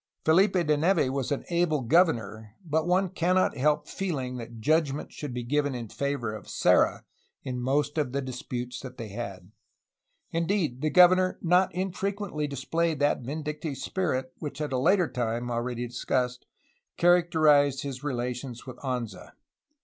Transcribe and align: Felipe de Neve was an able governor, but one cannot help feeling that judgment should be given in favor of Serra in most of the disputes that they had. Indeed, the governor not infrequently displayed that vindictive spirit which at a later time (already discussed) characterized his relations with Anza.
Felipe 0.25 0.53
de 0.65 0.75
Neve 0.77 1.11
was 1.13 1.31
an 1.31 1.45
able 1.51 1.81
governor, 1.81 2.55
but 2.65 2.87
one 2.87 3.07
cannot 3.07 3.55
help 3.55 3.87
feeling 3.87 4.37
that 4.37 4.59
judgment 4.59 5.11
should 5.13 5.31
be 5.31 5.43
given 5.43 5.75
in 5.75 5.89
favor 5.89 6.33
of 6.33 6.49
Serra 6.49 7.03
in 7.43 7.59
most 7.61 7.99
of 7.99 8.11
the 8.11 8.19
disputes 8.19 8.79
that 8.79 8.97
they 8.97 9.09
had. 9.09 9.51
Indeed, 10.31 10.81
the 10.81 10.89
governor 10.89 11.37
not 11.43 11.71
infrequently 11.75 12.47
displayed 12.47 12.97
that 12.97 13.21
vindictive 13.21 13.77
spirit 13.77 14.33
which 14.39 14.59
at 14.59 14.73
a 14.73 14.79
later 14.79 15.07
time 15.07 15.51
(already 15.51 15.85
discussed) 15.87 16.47
characterized 16.97 17.83
his 17.83 18.03
relations 18.03 18.65
with 18.65 18.77
Anza. 18.77 19.33